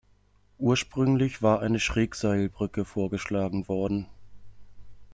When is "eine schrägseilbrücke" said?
1.59-2.85